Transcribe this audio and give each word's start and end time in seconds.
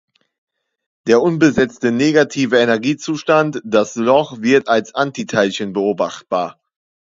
Der 1.05 1.21
unbesetzte 1.21 1.91
negative 1.91 2.57
Energiezustand, 2.57 3.61
das 3.63 3.95
Loch, 3.95 4.41
wird 4.41 4.67
als 4.67 4.95
Antiteilchen 4.95 5.73
beobachtbar. 5.73 6.59